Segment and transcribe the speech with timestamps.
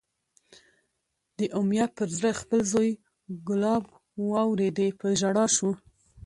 [1.37, 2.89] د امیة پر زړه خپل زوی
[3.47, 3.83] کلاب
[4.29, 5.71] واورېدی، په ژړا شو